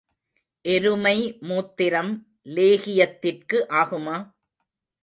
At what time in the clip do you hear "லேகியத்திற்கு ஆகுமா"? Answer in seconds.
2.55-4.17